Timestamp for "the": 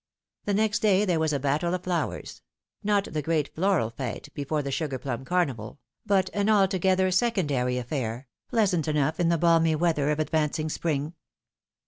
0.45-0.55, 3.13-3.21, 4.63-4.71, 9.29-9.37